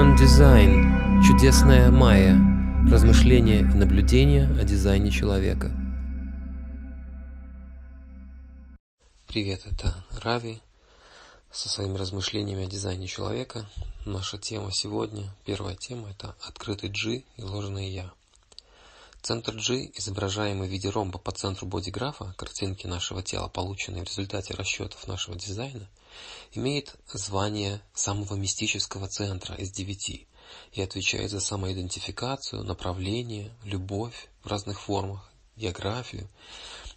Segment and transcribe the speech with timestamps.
[0.00, 1.22] Human Design.
[1.22, 2.34] Чудесная майя.
[2.90, 5.70] Размышления и наблюдения о дизайне человека.
[9.26, 10.62] Привет, это Рави
[11.52, 13.68] со своими размышлениями о дизайне человека.
[14.06, 18.10] Наша тема сегодня, первая тема, это открытый G и ложное Я.
[19.22, 24.54] Центр G, изображаемый в виде ромба по центру бодиграфа, картинки нашего тела, полученные в результате
[24.54, 25.88] расчетов нашего дизайна,
[26.52, 30.26] имеет звание самого мистического центра из девяти
[30.72, 36.26] и отвечает за самоидентификацию, направление, любовь в разных формах, географию.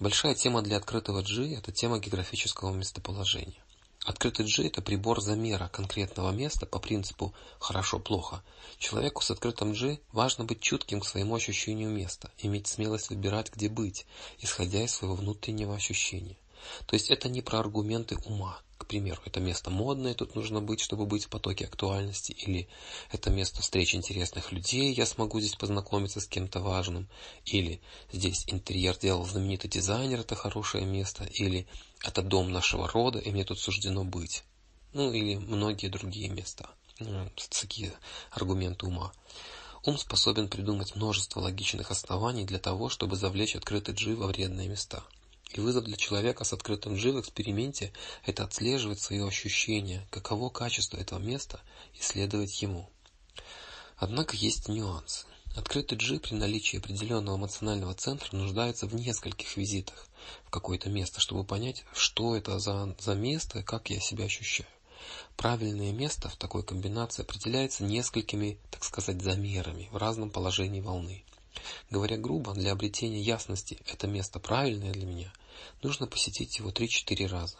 [0.00, 3.62] Большая тема для открытого G– это тема географического местоположения.
[4.06, 8.44] Открытый G– это прибор замера конкретного места по принципу «хорошо-плохо».
[8.78, 13.68] Человеку с открытым G важно быть чутким к своему ощущению места, иметь смелость выбирать, где
[13.68, 14.06] быть,
[14.38, 16.36] исходя из своего внутреннего ощущения.
[16.86, 18.60] То есть это не про аргументы ума.
[18.78, 22.68] К примеру, это место модное, тут нужно быть, чтобы быть в потоке актуальности, или
[23.10, 27.08] это место встреч интересных людей, я смогу здесь познакомиться с кем-то важным,
[27.46, 27.80] или
[28.12, 31.66] здесь интерьер делал знаменитый дизайнер, это хорошее место, или
[32.04, 34.44] это дом нашего рода, и мне тут суждено быть.
[34.92, 36.68] Ну, или многие другие места.
[36.98, 37.92] Ну, такие
[38.30, 39.12] аргументы ума.
[39.84, 45.02] Ум способен придумать множество логичных оснований для того, чтобы завлечь открытый G во вредные места.
[45.52, 47.92] И вызов для человека с открытым G в эксперименте–
[48.26, 51.60] это отслеживать свое ощущение, каково качество этого места,
[51.94, 52.90] и следовать ему.
[53.96, 55.26] Однако есть нюансы.
[55.56, 60.06] Открытый G при наличии определенного эмоционального центра нуждается в нескольких визитах
[60.44, 64.68] в какое-то место, чтобы понять, что это за, за место и как я себя ощущаю.
[65.36, 71.24] Правильное место в такой комбинации определяется несколькими, так сказать, замерами в разном положении волны.
[71.90, 75.32] Говоря грубо, для обретения ясности это место правильное для меня,
[75.82, 77.56] нужно посетить его 3-4 раза.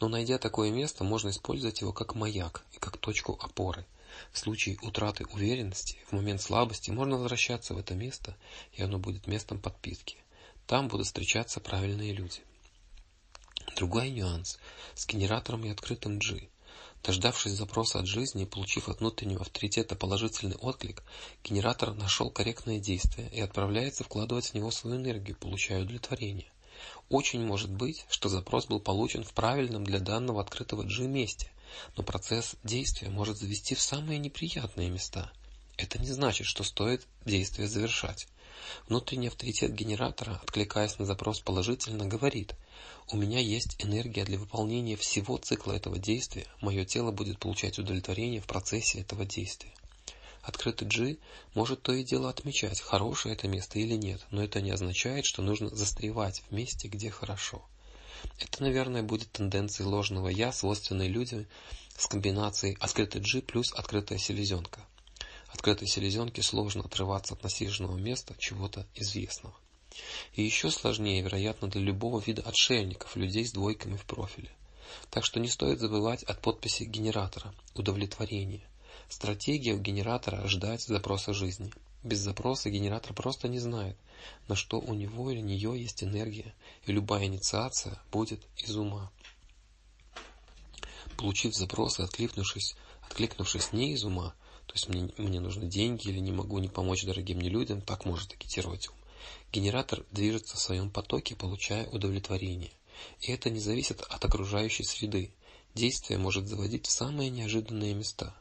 [0.00, 3.84] Но найдя такое место, можно использовать его как маяк и как точку опоры.
[4.32, 8.36] В случае утраты уверенности, в момент слабости можно возвращаться в это место,
[8.72, 10.16] и оно будет местом подпитки.
[10.66, 12.40] Там будут встречаться правильные люди.
[13.76, 14.58] Другой нюанс
[14.94, 16.48] с генератором и открытым G.
[17.02, 21.02] Дождавшись запроса от жизни и получив от внутреннего авторитета положительный отклик,
[21.44, 26.50] генератор нашел корректное действие и отправляется вкладывать в него свою энергию, получая удовлетворение.
[27.08, 31.50] Очень может быть, что запрос был получен в правильном для данного открытого G месте,
[31.96, 35.32] но процесс действия может завести в самые неприятные места.
[35.76, 38.26] Это не значит, что стоит действие завершать.
[38.88, 42.54] Внутренний авторитет генератора, откликаясь на запрос положительно, говорит
[43.10, 48.40] «У меня есть энергия для выполнения всего цикла этого действия, мое тело будет получать удовлетворение
[48.40, 49.72] в процессе этого действия».
[50.42, 51.16] Открытый G
[51.54, 55.42] может то и дело отмечать, хорошее это место или нет, но это не означает, что
[55.42, 57.62] нужно застревать в месте, где хорошо.
[58.38, 61.46] Это, наверное, будет тенденцией ложного «я», свойственной людям
[61.96, 64.80] с комбинацией открытый G плюс открытая селезенка
[65.48, 69.54] открытой селезенке сложно отрываться от насиженного места чего-то известного.
[70.34, 74.50] И еще сложнее, вероятно, для любого вида отшельников, людей с двойками в профиле.
[75.10, 78.62] Так что не стоит забывать от подписи генератора удовлетворение.
[79.08, 81.72] Стратегия у генератора ждать запроса жизни.
[82.04, 83.96] Без запроса генератор просто не знает,
[84.46, 86.54] на что у него или нее есть энергия,
[86.86, 89.10] и любая инициация будет из ума.
[91.16, 94.34] Получив запрос и откликнувшись, откликнувшись не из ума,
[94.68, 98.04] то есть мне, мне нужны деньги или не могу не помочь дорогим мне людям, так
[98.04, 98.94] может агитировать ум.
[99.50, 102.70] Генератор движется в своем потоке, получая удовлетворение.
[103.22, 105.32] И это не зависит от окружающей среды.
[105.74, 108.36] Действие может заводить в самые неожиданные места.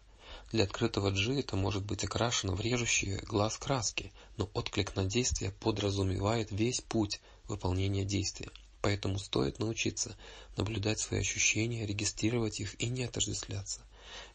[0.51, 5.51] Для открытого G это может быть окрашено в режущие глаз краски, но отклик на действие
[5.51, 8.49] подразумевает весь путь выполнения действия.
[8.81, 10.17] Поэтому стоит научиться
[10.57, 13.81] наблюдать свои ощущения, регистрировать их и не отождествляться.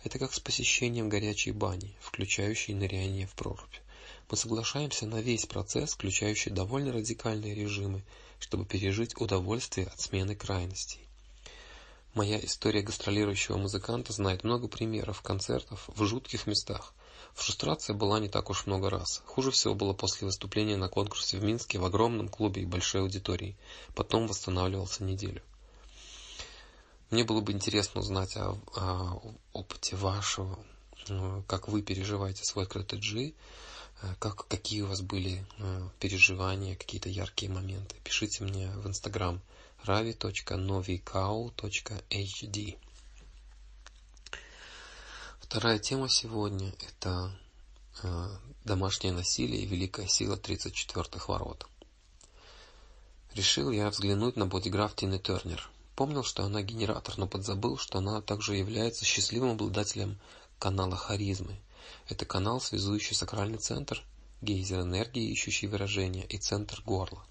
[0.05, 3.77] Это как с посещением горячей бани, включающей ныряние в прорубь.
[4.31, 8.03] Мы соглашаемся на весь процесс, включающий довольно радикальные режимы,
[8.39, 11.01] чтобы пережить удовольствие от смены крайностей.
[12.15, 16.93] Моя история гастролирующего музыканта знает много примеров концертов в жутких местах.
[17.35, 19.23] Фрустрация была не так уж много раз.
[19.25, 23.57] Хуже всего было после выступления на конкурсе в Минске в огромном клубе и большой аудитории.
[23.95, 25.43] Потом восстанавливался неделю.
[27.13, 29.21] Мне было бы интересно узнать о, о
[29.53, 30.59] опыте вашего,
[31.11, 33.35] э, как вы переживаете свой KTG,
[34.01, 37.97] э, как, какие у вас были э, переживания, какие-то яркие моменты.
[38.03, 39.43] Пишите мне в Инстаграм
[39.85, 42.79] ravi.novikau.hd
[45.41, 47.39] Вторая тема сегодня– это
[48.65, 51.67] домашнее насилие и великая сила 34-х ворот.
[53.35, 55.69] Решил я взглянуть на бодиграф Тины Тернер–
[56.03, 60.19] Помнил, что она генератор, но подзабыл, что она также является счастливым обладателем
[60.59, 61.55] канала харизмы.
[62.09, 64.03] Это канал, связующий сакральный центр,
[64.41, 67.25] гейзер энергии, ищущий выражения, и центр горла.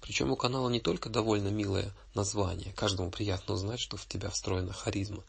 [0.00, 4.72] Причем у канала не только довольно милое название, каждому приятно узнать, что в тебя встроена
[4.72, 5.22] харизма,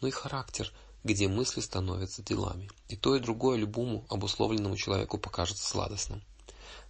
[0.00, 0.72] но и характер,
[1.04, 2.68] где мысли становятся делами.
[2.88, 6.20] И то, и другое любому обусловленному человеку покажется сладостным.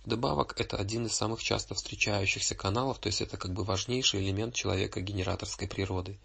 [0.05, 4.55] Вдобавок, это один из самых часто встречающихся каналов, то есть это как бы важнейший элемент
[4.55, 6.19] человека генераторской природы.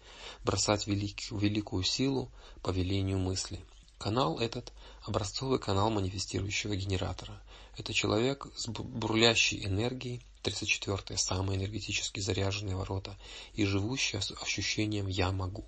[0.44, 2.30] Бросать велик, великую силу
[2.62, 3.60] по велению мысли.
[3.98, 4.72] Канал этот–
[5.04, 7.40] образцовый канал манифестирующего генератора.
[7.76, 13.16] Это человек с бурлящей энергией, 34-е, самые энергетически заряженные ворота,
[13.54, 15.64] и живущий ощущением «я могу».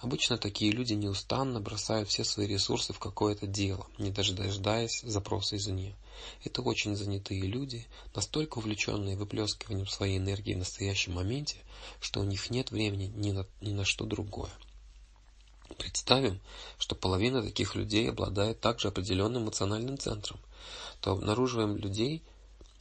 [0.00, 5.96] Обычно такие люди неустанно бросают все свои ресурсы в какое-то дело, не дожидаясь запроса извне.
[6.44, 7.84] Это очень занятые люди,
[8.14, 11.56] настолько увлеченные выплескиванием своей энергии в настоящем моменте,
[12.00, 14.50] что у них нет времени ни на, ни на что другое.
[15.76, 16.40] Представим,
[16.78, 20.38] что половина таких людей обладает также определенным эмоциональным центром,
[21.00, 22.22] то обнаруживаем людей,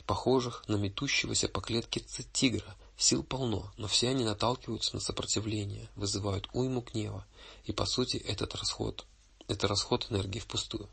[0.05, 1.99] похожих на метущегося по клетке
[2.31, 7.27] тигра– Сил полно, но все они наталкиваются на сопротивление, вызывают уйму гнева,
[7.63, 9.05] и по сути этот расход
[9.47, 10.89] это расход энергии впустую.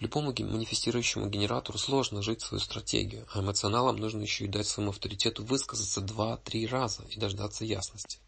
[0.00, 5.42] Любому манифестирующему генератору сложно жить свою стратегию, а эмоционалам нужно еще и дать своему авторитету
[5.42, 8.18] высказаться два-три раза и дождаться ясности.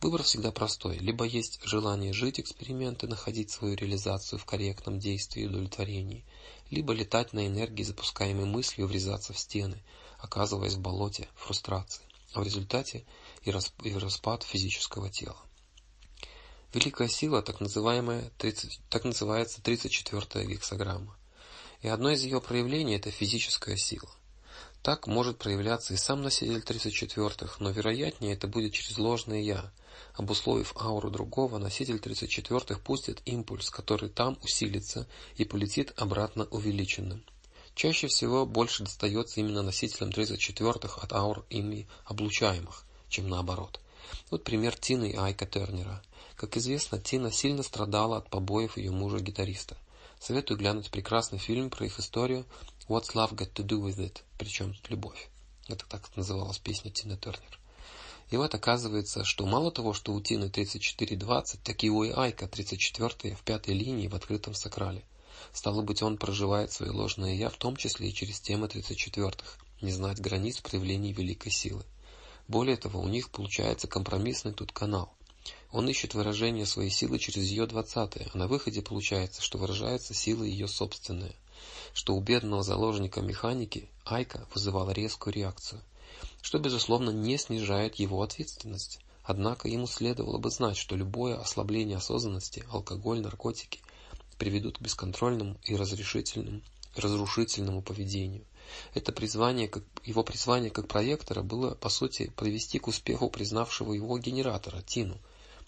[0.00, 5.46] Выбор всегда простой: либо есть желание жить эксперименты, находить свою реализацию в корректном действии и
[5.46, 6.24] удовлетворении,
[6.68, 9.80] либо летать на энергии, запускаемой мыслью, врезаться в стены,
[10.18, 12.02] оказываясь в болоте фрустрации
[12.34, 13.04] а в результате
[13.42, 15.40] и, расп и распад физического тела.
[16.72, 21.16] Великая сила, так, называемая 30, так называется 34-я гексограмма.
[21.82, 24.10] И одно из ее проявлений– это физическая сила.
[24.82, 29.72] Так может проявляться и сам носитель 34-х, но вероятнее это будет через ложное «я».
[30.14, 37.24] Обусловив ауру другого, носитель 34-х пустит импульс, который там усилится и полетит обратно увеличенным.
[37.74, 43.80] Чаще всего больше достается именно носителям 34-х от аур ими облучаемых, чем наоборот.
[44.30, 46.02] Вот пример Тины и Айка Тернера.
[46.36, 49.76] Как известно, Тина сильно страдала от побоев ее мужа-гитариста.
[50.20, 52.46] Советую глянуть прекрасный фильм про их историю
[52.88, 55.28] What's Love Got to Do With It, причем любовь.
[55.66, 57.58] Это так называлась песня Тины Тернер.
[58.30, 63.34] И вот оказывается, что мало того, что у Тины 34-20, так и у Айка 34
[63.34, 65.04] в пятой линии в открытом сакрале.
[65.52, 69.92] Стало быть, он проживает свое ложное «я», в том числе и через темы 34-х, не
[69.92, 71.84] знать границ проявлений великой силы.
[72.48, 75.14] Более того, у них получается компромиссный тут канал.
[75.72, 80.44] Он ищет выражение своей силы через ее двадцатые, а на выходе получается, что выражается сила
[80.44, 81.34] ее собственная,
[81.92, 85.82] что у бедного заложника механики Айка вызывала резкую реакцию,
[86.42, 89.00] что, безусловно, не снижает его ответственность.
[89.22, 93.80] Однако ему следовало бы знать, что любое ослабление осознанности, алкоголь, наркотики–
[94.38, 98.44] приведут к бесконтрольному и разрушительному поведению.
[98.94, 104.18] Это призвание, как, его призвание как проектора было, по сути, привести к успеху признавшего его
[104.18, 105.18] генератора, Тину.